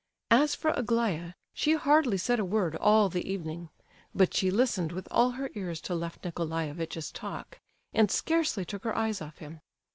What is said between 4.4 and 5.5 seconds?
listened with all